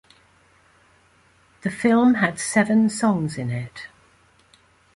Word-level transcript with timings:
The 1.61 1.69
film 1.69 2.15
had 2.15 2.39
seven 2.39 2.89
songs 2.89 3.37
in 3.37 3.51
it. 3.51 3.85